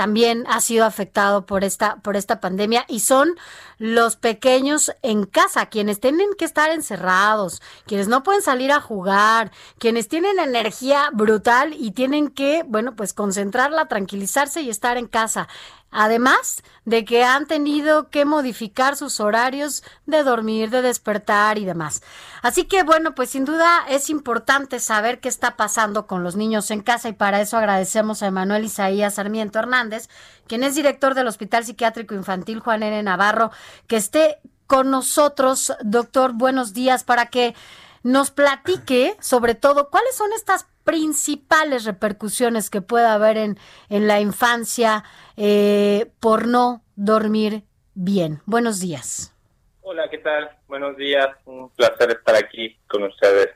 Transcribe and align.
también 0.00 0.46
ha 0.48 0.62
sido 0.62 0.86
afectado 0.86 1.44
por 1.44 1.62
esta, 1.62 1.96
por 1.96 2.16
esta 2.16 2.40
pandemia 2.40 2.86
y 2.88 3.00
son 3.00 3.36
los 3.76 4.16
pequeños 4.16 4.92
en 5.02 5.26
casa, 5.26 5.66
quienes 5.66 6.00
tienen 6.00 6.28
que 6.38 6.46
estar 6.46 6.70
encerrados, 6.70 7.60
quienes 7.84 8.08
no 8.08 8.22
pueden 8.22 8.40
salir 8.40 8.72
a 8.72 8.80
jugar, 8.80 9.52
quienes 9.78 10.08
tienen 10.08 10.38
energía 10.38 11.10
brutal 11.12 11.74
y 11.74 11.90
tienen 11.90 12.30
que, 12.30 12.62
bueno, 12.66 12.96
pues 12.96 13.12
concentrarla, 13.12 13.88
tranquilizarse 13.88 14.62
y 14.62 14.70
estar 14.70 14.96
en 14.96 15.06
casa. 15.06 15.48
Además 15.90 16.62
de 16.84 17.04
que 17.04 17.24
han 17.24 17.46
tenido 17.46 18.10
que 18.10 18.24
modificar 18.24 18.96
sus 18.96 19.20
horarios 19.20 19.82
de 20.06 20.22
dormir, 20.22 20.70
de 20.70 20.82
despertar 20.82 21.58
y 21.58 21.64
demás. 21.64 22.02
Así 22.42 22.64
que 22.64 22.82
bueno, 22.82 23.14
pues 23.14 23.30
sin 23.30 23.44
duda 23.44 23.84
es 23.88 24.10
importante 24.10 24.80
saber 24.80 25.20
qué 25.20 25.28
está 25.28 25.56
pasando 25.56 26.06
con 26.06 26.22
los 26.22 26.36
niños 26.36 26.70
en 26.70 26.80
casa 26.80 27.08
y 27.08 27.12
para 27.12 27.40
eso 27.40 27.56
agradecemos 27.56 28.22
a 28.22 28.26
Emanuel 28.26 28.64
Isaías 28.64 29.14
Sarmiento 29.14 29.58
Hernández, 29.58 30.08
quien 30.46 30.64
es 30.64 30.74
director 30.74 31.14
del 31.14 31.28
Hospital 31.28 31.64
Psiquiátrico 31.64 32.14
Infantil 32.14 32.60
Juan 32.60 32.82
N. 32.82 33.02
Navarro, 33.02 33.50
que 33.86 33.96
esté 33.96 34.38
con 34.66 34.90
nosotros. 34.90 35.72
Doctor, 35.82 36.32
buenos 36.32 36.72
días 36.72 37.02
para 37.02 37.26
que 37.26 37.54
nos 38.02 38.30
platique 38.30 39.16
sobre 39.20 39.54
todo 39.54 39.90
cuáles 39.90 40.16
son 40.16 40.32
estas 40.32 40.66
principales 40.84 41.84
repercusiones 41.84 42.70
que 42.70 42.80
puede 42.80 43.06
haber 43.06 43.36
en, 43.36 43.58
en 43.88 44.06
la 44.06 44.20
infancia 44.20 45.04
eh, 45.36 46.10
por 46.20 46.46
no 46.46 46.82
dormir 46.96 47.62
bien. 47.94 48.40
Buenos 48.46 48.80
días. 48.80 49.34
Hola, 49.82 50.08
¿qué 50.10 50.18
tal? 50.18 50.50
Buenos 50.68 50.96
días, 50.96 51.28
un 51.44 51.70
placer 51.70 52.10
estar 52.10 52.36
aquí 52.36 52.76
con 52.86 53.02
ustedes. 53.04 53.48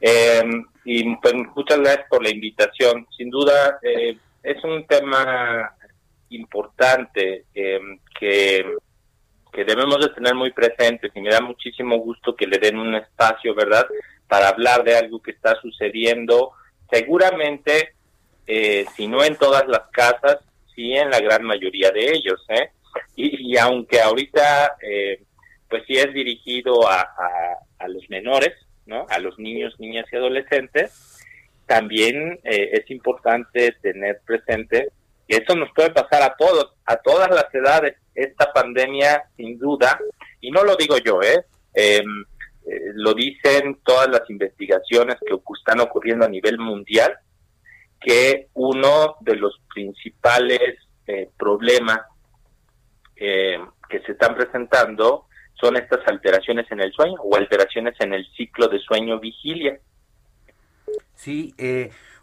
Eh, 0.00 0.42
y 0.84 1.16
pues, 1.16 1.34
muchas 1.54 1.80
gracias 1.80 2.06
por 2.08 2.22
la 2.22 2.30
invitación. 2.30 3.06
Sin 3.16 3.30
duda, 3.30 3.78
eh, 3.82 4.16
es 4.42 4.62
un 4.64 4.86
tema 4.86 5.74
importante 6.30 7.44
que, 7.52 8.76
que 9.52 9.64
debemos 9.64 9.98
de 10.00 10.10
tener 10.14 10.34
muy 10.34 10.52
presentes 10.52 11.10
y 11.14 11.20
me 11.20 11.30
da 11.30 11.40
muchísimo 11.40 11.98
gusto 11.98 12.36
que 12.36 12.46
le 12.46 12.58
den 12.58 12.78
un 12.78 12.94
espacio, 12.94 13.54
¿verdad?, 13.54 13.86
para 14.26 14.48
hablar 14.48 14.84
de 14.84 14.96
algo 14.96 15.22
que 15.22 15.30
está 15.30 15.58
sucediendo, 15.60 16.52
seguramente, 16.90 17.94
eh, 18.46 18.84
si 18.94 19.06
no 19.06 19.24
en 19.24 19.36
todas 19.36 19.66
las 19.66 19.88
casas, 19.90 20.38
sí 20.74 20.92
en 20.92 21.10
la 21.10 21.20
gran 21.20 21.44
mayoría 21.44 21.90
de 21.90 22.12
ellos, 22.12 22.44
¿eh? 22.48 22.70
Y, 23.16 23.56
aunque 23.58 24.00
ahorita, 24.00 24.76
eh, 24.82 25.22
pues 25.68 25.82
sí 25.86 25.94
es 25.94 26.12
dirigido 26.12 26.88
a, 26.88 27.00
a, 27.78 27.88
los 27.88 28.08
menores, 28.10 28.54
¿no? 28.86 29.06
A 29.08 29.18
los 29.18 29.38
niños, 29.38 29.78
niñas 29.78 30.06
y 30.12 30.16
adolescentes, 30.16 31.18
también 31.66 32.40
eh, 32.44 32.70
es 32.72 32.90
importante 32.90 33.72
tener 33.82 34.20
presente 34.24 34.88
que 35.28 35.36
esto 35.36 35.54
nos 35.54 35.68
puede 35.74 35.90
pasar 35.90 36.22
a 36.22 36.34
todos, 36.36 36.74
a 36.86 36.96
todas 36.96 37.28
las 37.30 37.54
edades. 37.54 37.96
Esta 38.14 38.52
pandemia, 38.52 39.24
sin 39.36 39.58
duda, 39.58 39.98
y 40.40 40.50
no 40.50 40.64
lo 40.64 40.74
digo 40.74 40.96
yo, 40.98 41.22
¿eh? 41.22 41.44
eh 41.74 42.02
eh, 42.68 42.92
lo 42.94 43.14
dicen 43.14 43.80
todas 43.82 44.08
las 44.08 44.28
investigaciones 44.28 45.16
que 45.26 45.34
están 45.58 45.80
ocurriendo 45.80 46.26
a 46.26 46.28
nivel 46.28 46.58
mundial, 46.58 47.16
que 47.98 48.48
uno 48.52 49.16
de 49.20 49.36
los 49.36 49.58
principales 49.72 50.76
eh, 51.06 51.30
problemas 51.38 52.00
eh, 53.16 53.58
que 53.88 54.00
se 54.00 54.12
están 54.12 54.34
presentando 54.34 55.24
son 55.58 55.76
estas 55.76 56.06
alteraciones 56.06 56.70
en 56.70 56.80
el 56.80 56.92
sueño 56.92 57.16
o 57.22 57.36
alteraciones 57.36 57.94
en 58.00 58.12
el 58.12 58.26
ciclo 58.36 58.68
de 58.68 58.80
sueño-vigilia. 58.80 59.80
Sí, 61.18 61.54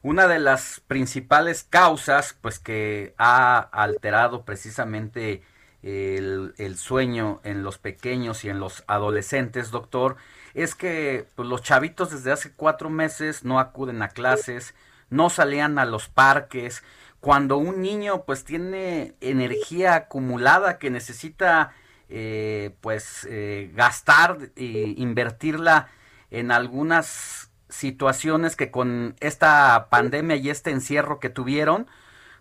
una 0.01 0.27
de 0.27 0.39
las 0.39 0.81
principales 0.87 1.63
causas, 1.69 2.37
pues 2.41 2.59
que 2.59 3.13
ha 3.17 3.59
alterado 3.59 4.45
precisamente 4.45 5.43
el, 5.85 6.77
sueño 6.77 7.41
en 7.43 7.63
los 7.63 7.77
pequeños 7.77 8.43
y 8.43 8.49
en 8.49 8.59
los 8.59 8.83
adolescentes, 8.87 9.69
doctor, 9.69 10.15
es 10.53 10.73
que 10.73 11.27
pues, 11.35 11.47
los 11.47 11.61
chavitos 11.61 12.11
desde 12.11 12.31
hace 12.31 12.53
cuatro 12.53 12.89
meses 12.89 13.43
no 13.43 13.59
acuden 13.59 14.01
a 14.01 14.09
clases, 14.09 14.73
no 15.09 15.29
salían 15.29 15.77
a 15.77 15.85
los 15.85 16.07
parques. 16.07 16.83
Cuando 17.19 17.57
un 17.57 17.81
niño 17.81 18.23
pues 18.25 18.43
tiene 18.43 19.15
energía 19.21 19.95
acumulada 19.95 20.79
que 20.79 20.89
necesita 20.89 21.73
eh, 22.09 22.75
pues 22.81 23.27
eh, 23.29 23.71
gastar 23.75 24.37
e 24.55 24.93
invertirla 24.97 25.89
en 26.31 26.51
algunas 26.51 27.51
situaciones 27.69 28.55
que 28.55 28.71
con 28.71 29.15
esta 29.19 29.87
pandemia 29.89 30.35
y 30.35 30.49
este 30.49 30.71
encierro 30.71 31.19
que 31.19 31.29
tuvieron, 31.29 31.87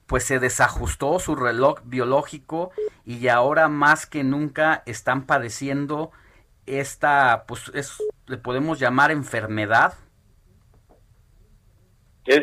pues 0.06 0.24
se 0.24 0.38
desajustó 0.38 1.18
su 1.18 1.34
reloj 1.34 1.80
biológico 1.84 2.72
y 3.04 3.28
ahora 3.28 3.68
más 3.68 4.06
que 4.06 4.22
nunca 4.22 4.82
están 4.86 5.26
padeciendo 5.26 6.10
esta, 6.66 7.44
pues 7.46 7.70
es, 7.74 8.02
le 8.26 8.36
podemos 8.36 8.78
llamar 8.78 9.10
enfermedad. 9.10 9.94
Es, 12.26 12.42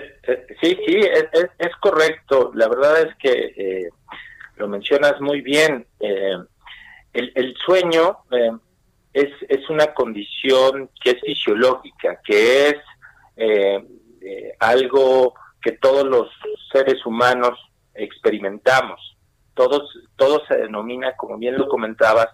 sí, 0.61 0.77
sí, 0.85 0.97
es, 0.97 1.25
es, 1.57 1.75
correcto. 1.79 2.51
La 2.53 2.67
verdad 2.67 3.01
es 3.01 3.15
que 3.15 3.31
eh, 3.31 3.89
lo 4.57 4.67
mencionas 4.67 5.19
muy 5.19 5.41
bien. 5.41 5.87
Eh, 5.99 6.37
el, 7.13 7.31
el, 7.35 7.55
sueño 7.65 8.19
eh, 8.31 8.51
es, 9.13 9.29
es 9.49 9.69
una 9.69 9.94
condición 9.94 10.89
que 11.03 11.11
es 11.11 11.22
fisiológica, 11.22 12.19
que 12.23 12.69
es 12.69 12.75
algo 14.59 15.33
que 15.61 15.73
todos 15.73 16.05
los 16.05 16.29
seres 16.72 17.05
humanos 17.05 17.57
experimentamos. 17.94 19.17
Todos, 19.53 19.83
todo 20.16 20.45
se 20.47 20.57
denomina, 20.57 21.16
como 21.16 21.38
bien 21.38 21.57
lo 21.57 21.67
comentabas, 21.67 22.29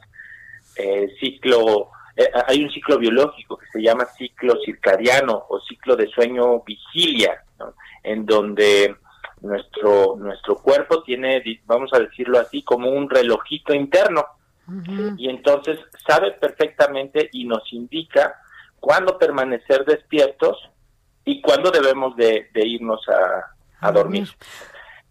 eh, 0.75 1.09
ciclo, 1.19 1.89
eh, 2.15 2.29
hay 2.47 2.63
un 2.63 2.71
ciclo 2.71 2.97
biológico 2.97 3.57
que 3.57 3.65
se 3.67 3.81
llama 3.81 4.05
ciclo 4.05 4.55
circadiano 4.63 5.45
o 5.49 5.59
ciclo 5.61 5.95
de 5.95 6.07
sueño 6.07 6.61
vigilia, 6.61 7.43
en 8.03 8.25
donde 8.25 8.95
nuestro, 9.41 10.15
nuestro 10.17 10.57
cuerpo 10.57 11.03
tiene, 11.03 11.43
vamos 11.65 11.91
a 11.93 11.99
decirlo 11.99 12.39
así, 12.39 12.63
como 12.63 12.89
un 12.89 13.09
relojito 13.09 13.73
interno. 13.73 14.25
Y 15.17 15.29
entonces 15.29 15.79
sabe 16.05 16.33
perfectamente 16.33 17.29
y 17.31 17.45
nos 17.45 17.71
indica 17.71 18.35
cuándo 18.79 19.17
permanecer 19.17 19.85
despiertos 19.85 20.57
y 21.23 21.41
cuándo 21.41 21.71
debemos 21.71 22.15
de, 22.15 22.49
irnos 22.53 23.01
a, 23.79 23.91
dormir. 23.91 24.27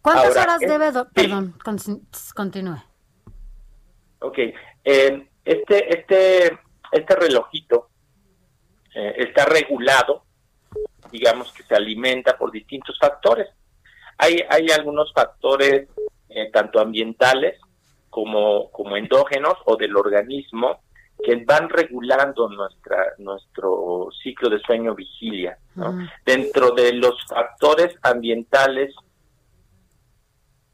¿Cuántas 0.03 0.37
horas 0.37 0.61
debe... 0.61 0.93
Perdón, 1.15 1.55
continúe. 2.35 2.83
Ok. 4.21 4.39
Eh, 4.85 5.29
este, 5.45 5.99
este, 5.99 6.59
este 6.93 7.17
relojito 7.17 7.89
eh, 8.95 9.15
está 9.19 9.47
regulado, 9.47 10.25
digamos 11.11 11.53
que 11.53 11.63
se 11.63 11.75
alimenta 11.75 12.37
por 12.37 12.51
distintos 12.51 12.99
factores. 12.99 13.49
Hay, 14.19 14.39
hay 14.49 14.69
algunos 14.71 15.13
factores, 15.13 15.89
eh, 16.29 16.51
tanto 16.53 16.79
ambientales 16.81 17.59
como, 18.17 18.71
como 18.71 18.97
endógenos 18.97 19.57
o 19.67 19.77
del 19.77 19.95
organismo, 19.95 20.81
que 21.23 21.37
van 21.45 21.69
regulando 21.69 22.49
nuestra, 22.49 23.13
nuestro 23.19 24.09
ciclo 24.23 24.49
de 24.49 24.59
sueño-vigilia. 24.61 25.59
Dentro 26.25 26.71
de 26.71 26.95
los 26.95 27.15
factores 27.27 27.95
ambientales 28.01 28.95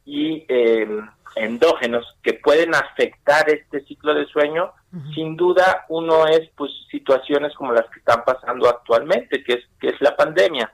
y 0.05 0.47
eh, 0.49 0.87
endógenos 1.35 2.17
que 2.23 2.35
pueden 2.35 2.77
afectar 2.77 3.50
este 3.50 3.81
ciclo 3.87 4.15
de 4.15 4.27
sueño, 4.27 4.71
sin 5.12 5.35
duda 5.37 5.87
uno 5.89 6.29
es 6.29 6.49
pues 6.56 6.71
situaciones 6.93 7.53
como 7.56 7.73
las 7.73 7.91
que 7.91 7.99
están 7.99 8.23
pasando 8.25 8.69
actualmente, 8.69 9.43
que 9.43 9.55
es, 9.55 9.65
que 9.81 9.89
es 9.89 10.00
la 10.00 10.15
pandemia. 10.15 10.73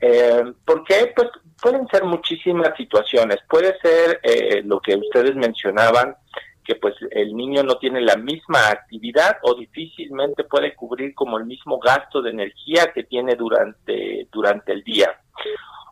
Eh, 0.00 0.52
porque 0.64 1.12
pues 1.14 1.28
pueden 1.60 1.86
ser 1.88 2.04
muchísimas 2.04 2.76
situaciones. 2.76 3.38
Puede 3.48 3.78
ser 3.80 4.20
eh, 4.22 4.62
lo 4.64 4.80
que 4.80 4.96
ustedes 4.96 5.34
mencionaban, 5.34 6.16
que 6.64 6.76
pues 6.76 6.94
el 7.10 7.34
niño 7.34 7.62
no 7.62 7.78
tiene 7.78 8.00
la 8.00 8.16
misma 8.16 8.68
actividad 8.68 9.38
o 9.42 9.54
difícilmente 9.54 10.44
puede 10.44 10.74
cubrir 10.74 11.14
como 11.14 11.38
el 11.38 11.46
mismo 11.46 11.78
gasto 11.78 12.20
de 12.20 12.30
energía 12.30 12.92
que 12.94 13.04
tiene 13.04 13.34
durante, 13.34 14.28
durante 14.30 14.72
el 14.72 14.84
día. 14.84 15.18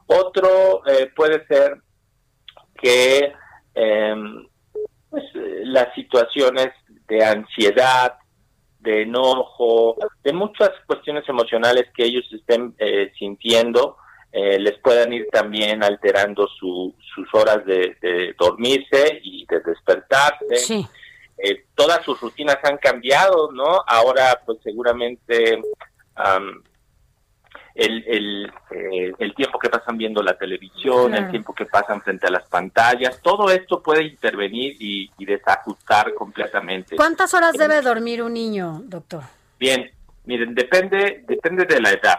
Otro 0.07 0.83
eh, 0.87 1.11
puede 1.17 1.47
ser 1.47 1.81
que 2.81 3.33
em, 3.75 4.47
pues, 5.11 5.25
las 5.65 5.93
situaciones 5.95 6.69
de 7.09 7.25
ansiedad, 7.25 8.19
de 8.87 9.03
enojo, 9.03 9.97
de 10.23 10.33
muchas 10.33 10.71
cuestiones 10.87 11.29
emocionales 11.29 11.87
que 11.95 12.05
ellos 12.05 12.25
estén 12.33 12.75
eh, 12.79 13.13
sintiendo, 13.19 13.97
eh, 14.33 14.59
les 14.61 14.79
puedan 14.79 15.13
ir 15.13 15.27
también 15.33 15.83
alterando 15.83 16.47
sus 16.47 16.95
horas 17.33 17.65
de, 17.67 18.35
dormirse 18.39 19.21
y 19.23 19.45
de 19.47 19.61
despertarse. 19.61 20.87
Eh, 21.39 21.65
todas 21.75 22.05
sus 22.05 22.21
rutinas 22.21 22.59
han 22.63 22.79
cambiado, 22.79 23.51
¿no? 23.53 23.83
Ahora, 23.87 24.41
pues 24.47 24.59
seguramente 24.63 25.61
el, 27.77 28.05
el, 28.07 28.53
eh, 28.71 29.13
el, 29.19 29.35
tiempo 29.35 29.59
que 29.59 29.69
pasan 29.69 29.99
viendo 29.99 30.23
la 30.23 30.37
televisión, 30.39 31.15
el 31.15 31.31
tiempo 31.31 31.55
que 31.55 31.67
pasan 31.67 32.01
frente 32.01 32.27
a 32.27 32.31
las 32.31 32.49
pantallas, 32.49 33.21
todo 33.23 33.51
esto 33.51 33.83
puede 33.83 34.05
intervenir 34.05 34.77
y, 34.81 35.11
desajustar 35.27 36.15
completamente. 36.15 36.97
¿Cuántas 36.97 37.35
horas 37.35 37.53
debe 37.55 37.83
dormir 37.83 38.23
un 38.23 38.33
niño, 38.33 38.81
doctor? 38.85 39.25
Bien, 39.59 39.91
miren, 40.25 40.55
depende, 40.55 41.25
depende 41.27 41.65
de 41.65 41.81
la 41.81 41.91
edad. 41.91 42.19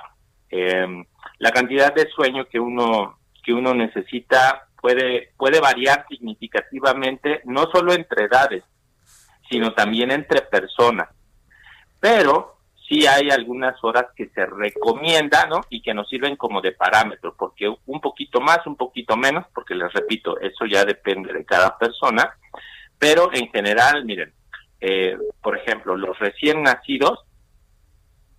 Em, 0.50 1.06
la 1.40 1.52
cantidad 1.52 1.94
de 1.94 2.08
sueño 2.10 2.46
que 2.46 2.60
uno, 2.60 3.18
que 3.44 3.54
uno 3.54 3.74
necesita 3.74 4.68
puede, 4.80 5.32
puede 5.38 5.62
variar 5.62 6.06
significativamente, 6.10 7.42
no 7.46 7.72
solo 7.72 7.94
entre 7.94 8.26
edades, 8.26 8.64
sino 9.50 9.74
también 9.74 10.12
entre 10.12 10.42
personas. 10.42 11.08
Pero 12.00 12.57
sí 12.88 13.06
hay 13.06 13.30
algunas 13.30 13.76
horas 13.84 14.06
que 14.16 14.30
se 14.30 14.46
recomiendan, 14.46 15.50
¿no? 15.50 15.62
Y 15.70 15.82
que 15.82 15.94
nos 15.94 16.08
sirven 16.10 16.36
como 16.36 16.62
de 16.62 16.72
parámetro, 16.72 17.36
porque 17.38 17.74
un 17.86 18.02
poquito 18.02 18.40
más, 18.40 18.66
un 18.66 18.76
poquito 18.76 19.18
menos, 19.18 19.46
porque 19.54 19.76
les 19.76 19.92
repito, 19.94 20.40
eso 20.40 20.66
ya 20.66 20.86
depende 20.86 21.34
de 21.34 21.46
cada 21.46 21.78
persona, 21.78 22.34
pero 22.98 23.30
en 23.34 23.50
general, 23.50 24.06
miren, 24.06 24.34
eh, 24.80 25.18
por 25.42 25.58
ejemplo, 25.58 25.96
los 25.96 26.18
recién 26.20 26.64
nacidos 26.64 27.26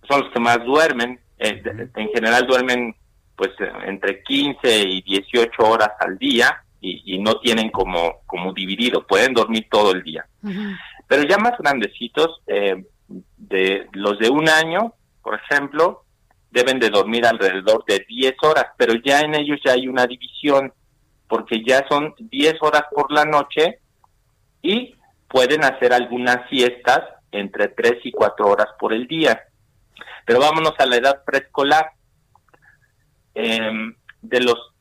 son 0.07 0.21
los 0.21 0.31
que 0.31 0.39
más 0.39 0.63
duermen, 0.63 1.19
eh, 1.37 1.61
en 1.95 2.09
general 2.09 2.47
duermen 2.47 2.95
pues 3.35 3.51
entre 3.85 4.21
15 4.21 4.81
y 4.81 5.01
18 5.01 5.63
horas 5.63 5.91
al 6.01 6.17
día 6.17 6.61
y, 6.81 7.17
no 7.19 7.39
tienen 7.39 7.69
como, 7.69 8.21
como 8.25 8.51
dividido, 8.51 9.07
pueden 9.07 9.33
dormir 9.33 9.67
todo 9.71 9.93
el 9.93 10.03
día. 10.03 10.25
Pero 11.07 11.23
ya 11.23 11.37
más 11.37 11.57
grandecitos, 11.57 12.41
eh, 12.47 12.83
de 13.37 13.87
los 13.93 14.19
de 14.19 14.29
un 14.29 14.47
año, 14.47 14.93
por 15.21 15.35
ejemplo, 15.35 16.03
deben 16.51 16.79
de 16.79 16.89
dormir 16.89 17.25
alrededor 17.25 17.83
de 17.85 18.05
10 18.07 18.35
horas, 18.43 18.65
pero 18.77 18.93
ya 18.95 19.21
en 19.21 19.35
ellos 19.35 19.59
ya 19.63 19.73
hay 19.73 19.87
una 19.87 20.05
división, 20.07 20.73
porque 21.27 21.63
ya 21.63 21.85
son 21.87 22.15
10 22.17 22.55
horas 22.61 22.83
por 22.91 23.11
la 23.11 23.25
noche 23.25 23.79
y 24.61 24.95
pueden 25.27 25.63
hacer 25.63 25.93
algunas 25.93 26.49
siestas 26.49 27.01
entre 27.31 27.67
3 27.69 27.99
y 28.03 28.11
4 28.11 28.47
horas 28.47 28.67
por 28.79 28.93
el 28.93 29.07
día. 29.07 29.43
Pero 30.25 30.39
vámonos 30.39 30.73
a 30.79 30.85
la 30.85 30.97
edad 30.97 31.23
preescolar. 31.23 31.91
Em, 33.35 33.95
de 34.21 34.41
los, 34.41 34.73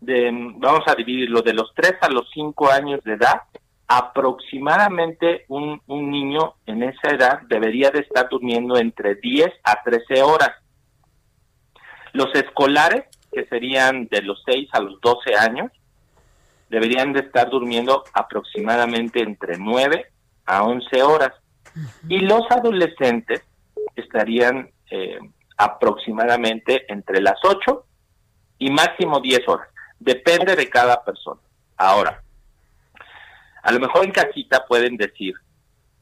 de, 0.00 0.30
vamos 0.56 0.82
a 0.86 0.94
dividirlo, 0.94 1.42
de 1.42 1.52
los 1.52 1.72
3 1.74 1.94
a 2.00 2.08
los 2.08 2.28
5 2.32 2.70
años 2.70 3.00
de 3.04 3.12
edad, 3.12 3.42
aproximadamente 3.92 5.46
un, 5.48 5.82
un, 5.88 6.12
niño 6.12 6.54
en 6.64 6.84
esa 6.84 7.10
edad 7.10 7.40
debería 7.48 7.90
de 7.90 7.98
estar 7.98 8.28
durmiendo 8.28 8.76
entre 8.76 9.16
10 9.16 9.48
a 9.64 9.82
13 9.82 10.22
horas. 10.22 10.50
Los 12.12 12.32
escolares, 12.36 13.06
que 13.32 13.46
serían 13.46 14.06
de 14.06 14.22
los 14.22 14.40
6 14.46 14.68
a 14.74 14.80
los 14.80 15.00
12 15.00 15.34
años, 15.34 15.72
deberían 16.68 17.12
de 17.12 17.22
estar 17.22 17.50
durmiendo 17.50 18.04
aproximadamente 18.12 19.22
entre 19.22 19.58
9 19.58 20.06
a 20.46 20.62
11 20.62 21.02
horas. 21.02 21.32
Y 22.08 22.20
los 22.20 22.48
adolescentes 22.48 23.42
estarían 23.96 24.70
eh, 24.92 25.18
aproximadamente 25.56 26.84
entre 26.92 27.20
las 27.20 27.40
8 27.42 27.84
y 28.60 28.70
máximo 28.70 29.18
10 29.18 29.48
horas. 29.48 29.68
Depende 29.98 30.54
de 30.54 30.70
cada 30.70 31.04
persona. 31.04 31.40
Ahora, 31.76 32.22
a 33.62 33.72
lo 33.72 33.80
mejor 33.80 34.04
en 34.04 34.12
casita 34.12 34.64
pueden 34.66 34.96
decir, 34.96 35.34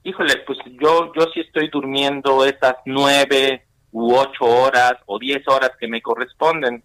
híjole, 0.04 0.36
pues 0.46 0.58
yo, 0.80 1.12
yo 1.14 1.26
sí 1.34 1.40
estoy 1.40 1.68
durmiendo 1.68 2.44
esas 2.44 2.76
nueve 2.84 3.66
u 3.92 4.14
ocho 4.14 4.44
horas 4.44 4.94
o 5.06 5.18
diez 5.18 5.46
horas 5.48 5.72
que 5.78 5.88
me 5.88 6.02
corresponden, 6.02 6.82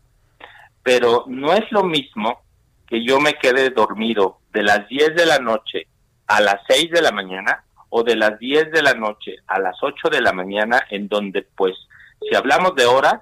pero 0.81 1.25
no 1.27 1.53
es 1.53 1.71
lo 1.71 1.83
mismo 1.83 2.41
que 2.87 3.03
yo 3.03 3.19
me 3.19 3.33
quede 3.33 3.69
dormido 3.69 4.39
de 4.51 4.63
las 4.63 4.87
diez 4.87 5.15
de 5.15 5.25
la 5.25 5.39
noche 5.39 5.87
a 6.27 6.41
las 6.41 6.61
seis 6.67 6.89
de 6.91 7.01
la 7.01 7.11
mañana 7.11 7.63
o 7.89 8.03
de 8.03 8.15
las 8.15 8.39
diez 8.39 8.71
de 8.71 8.81
la 8.81 8.93
noche 8.93 9.35
a 9.47 9.59
las 9.59 9.75
ocho 9.81 10.09
de 10.09 10.21
la 10.21 10.33
mañana, 10.33 10.81
en 10.89 11.07
donde 11.07 11.43
pues, 11.55 11.75
si 12.27 12.35
hablamos 12.35 12.75
de 12.75 12.85
horas, 12.85 13.21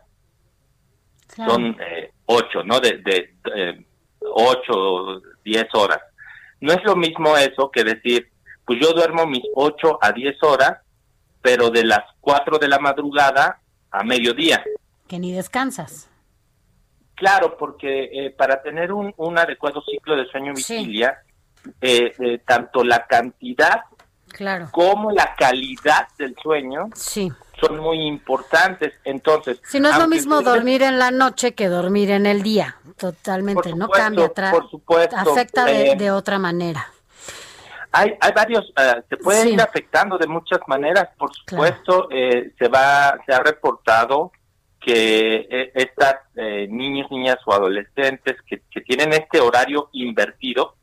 son 1.35 1.77
eh, 1.79 2.11
ocho, 2.25 2.63
¿no? 2.63 2.79
De, 2.79 2.97
de, 2.99 3.35
eh, 3.55 3.85
ocho 4.21 4.73
o 4.73 5.21
diez 5.43 5.67
horas. 5.73 5.99
No 6.61 6.73
es 6.73 6.83
lo 6.83 6.95
mismo 6.95 7.35
eso 7.35 7.69
que 7.69 7.83
decir, 7.83 8.31
pues 8.65 8.79
yo 8.79 8.93
duermo 8.93 9.25
mis 9.25 9.43
8 9.55 9.99
a 10.01 10.11
10 10.11 10.43
horas, 10.43 10.77
pero 11.41 11.69
de 11.69 11.83
las 11.83 12.03
4 12.21 12.57
de 12.59 12.67
la 12.67 12.79
madrugada 12.79 13.59
a 13.89 14.03
mediodía. 14.03 14.63
Que 15.07 15.19
ni 15.19 15.33
descansas. 15.33 16.09
Claro, 17.15 17.57
porque 17.57 18.09
eh, 18.13 18.29
para 18.31 18.61
tener 18.61 18.93
un, 18.93 19.13
un, 19.17 19.37
adecuado 19.37 19.81
ciclo 19.81 20.15
de 20.15 20.25
sueño 20.27 20.53
vigilia, 20.53 21.21
eh, 21.79 22.13
eh, 22.17 22.39
tanto 22.45 22.83
la 22.83 23.05
cantidad 23.05 23.81
claro. 24.27 24.69
como 24.71 25.11
la 25.11 25.35
calidad 25.37 26.07
del 26.17 26.35
sueño 26.41 26.89
sí. 26.95 27.31
Son 27.61 27.79
muy 27.79 28.01
importantes. 28.01 28.93
Entonces, 29.03 29.61
si 29.63 29.79
no 29.79 29.89
es 29.89 29.97
lo 29.97 30.07
mismo 30.07 30.41
dormir 30.41 30.81
en 30.81 30.99
la 30.99 31.11
noche 31.11 31.53
que 31.53 31.67
dormir 31.67 32.11
en 32.11 32.25
el 32.25 32.41
día. 32.41 32.75
Totalmente, 32.97 33.73
no 33.73 33.89
cambia, 33.89 34.29
por 34.29 34.69
supuesto, 34.69 35.15
afecta 35.15 35.65
de, 35.65 35.95
de, 35.95 36.11
otra 36.11 36.37
manera. 36.37 36.87
Hay, 37.91 38.13
hay 38.19 38.31
varios, 38.33 38.69
uh, 38.69 39.01
se 39.09 39.17
puede 39.17 39.49
ir 39.49 39.61
afectando 39.61 40.17
de 40.17 40.27
muchas 40.27 40.59
maneras, 40.67 41.09
por 41.17 41.33
supuesto, 41.33 42.07
eh, 42.11 42.53
se 42.57 42.67
va, 42.67 43.17
se 43.25 43.33
ha 43.33 43.39
reportado 43.39 44.31
que 44.79 45.47
eh, 45.49 45.71
estas 45.75 46.15
eh, 46.35 46.67
niños, 46.69 47.09
niñas 47.11 47.37
o 47.45 47.53
adolescentes 47.53 48.37
que, 48.47 48.61
que 48.71 48.81
tienen 48.81 49.13
este 49.13 49.39
horario 49.39 49.89
invertido 49.93 50.75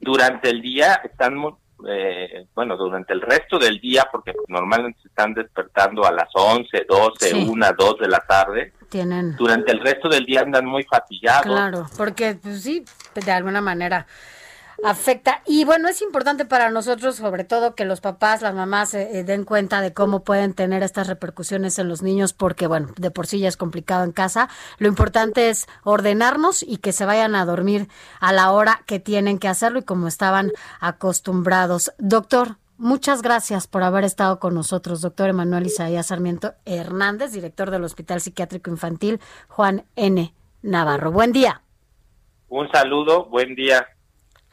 durante 0.00 0.50
el 0.50 0.62
día 0.62 1.00
están 1.04 1.36
muy, 1.36 1.54
eh, 1.88 2.46
bueno, 2.54 2.76
durante 2.76 3.12
el 3.12 3.20
resto 3.20 3.58
del 3.58 3.80
día, 3.80 4.08
porque 4.10 4.32
normalmente 4.48 5.00
se 5.02 5.08
están 5.08 5.34
despertando 5.34 6.04
a 6.04 6.12
las 6.12 6.28
11, 6.32 6.86
12, 6.88 7.34
1, 7.34 7.66
2 7.76 7.98
de 7.98 8.08
la 8.08 8.20
tarde. 8.20 8.72
Tienen... 8.88 9.36
Durante 9.36 9.72
el 9.72 9.80
resto 9.80 10.08
del 10.08 10.24
día 10.24 10.40
andan 10.40 10.66
muy 10.66 10.84
fatigados. 10.84 11.46
Claro, 11.46 11.86
porque 11.96 12.36
pues, 12.40 12.62
sí, 12.62 12.84
de 13.14 13.32
alguna 13.32 13.60
manera 13.60 14.06
afecta. 14.84 15.42
Y 15.46 15.64
bueno, 15.64 15.88
es 15.88 16.02
importante 16.02 16.44
para 16.44 16.70
nosotros, 16.70 17.16
sobre 17.16 17.44
todo, 17.44 17.74
que 17.74 17.84
los 17.84 18.00
papás, 18.00 18.42
las 18.42 18.54
mamás 18.54 18.94
eh, 18.94 19.18
eh, 19.18 19.24
den 19.24 19.44
cuenta 19.44 19.80
de 19.80 19.92
cómo 19.92 20.24
pueden 20.24 20.54
tener 20.54 20.82
estas 20.82 21.06
repercusiones 21.06 21.78
en 21.78 21.88
los 21.88 22.02
niños, 22.02 22.32
porque 22.32 22.66
bueno, 22.66 22.88
de 22.96 23.10
por 23.10 23.26
sí 23.26 23.38
ya 23.38 23.48
es 23.48 23.56
complicado 23.56 24.04
en 24.04 24.12
casa. 24.12 24.48
Lo 24.78 24.88
importante 24.88 25.50
es 25.50 25.66
ordenarnos 25.82 26.62
y 26.62 26.78
que 26.78 26.92
se 26.92 27.04
vayan 27.04 27.34
a 27.34 27.44
dormir 27.44 27.88
a 28.20 28.32
la 28.32 28.52
hora 28.52 28.82
que 28.86 29.00
tienen 29.00 29.38
que 29.38 29.48
hacerlo 29.48 29.80
y 29.80 29.84
como 29.84 30.08
estaban 30.08 30.52
acostumbrados. 30.80 31.92
Doctor, 31.98 32.56
Muchas 32.76 33.22
gracias 33.22 33.68
por 33.68 33.84
haber 33.84 34.02
estado 34.02 34.40
con 34.40 34.52
nosotros, 34.52 35.00
doctor 35.00 35.30
Emanuel 35.30 35.66
Isaías 35.66 36.08
Sarmiento 36.08 36.54
Hernández, 36.64 37.30
director 37.30 37.70
del 37.70 37.84
Hospital 37.84 38.20
Psiquiátrico 38.20 38.68
Infantil 38.68 39.20
Juan 39.46 39.84
N. 39.94 40.34
Navarro. 40.60 41.12
Buen 41.12 41.30
día. 41.30 41.62
Un 42.48 42.68
saludo, 42.72 43.26
buen 43.26 43.54
día. 43.54 43.93